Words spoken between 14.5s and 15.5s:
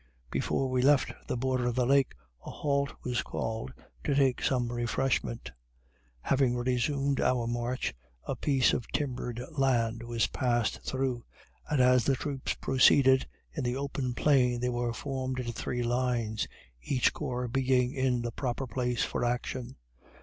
they were formed